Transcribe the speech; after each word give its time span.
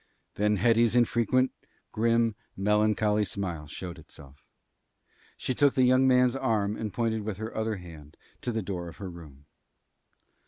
Then 0.33 0.55
Hetty's 0.57 0.95
infrequent, 0.95 1.51
grim, 1.91 2.33
melancholy 2.57 3.23
smile 3.23 3.67
showed 3.67 3.99
itself. 3.99 4.43
She 5.37 5.53
took 5.53 5.75
the 5.75 5.83
young 5.83 6.07
man's 6.07 6.35
arm 6.35 6.75
and 6.75 6.91
pointed 6.91 7.21
with 7.21 7.37
her 7.37 7.55
other 7.55 7.75
hand 7.75 8.17
to 8.41 8.51
the 8.51 8.63
door 8.63 8.87
of 8.89 8.97
her 8.97 9.11
room. 9.11 9.45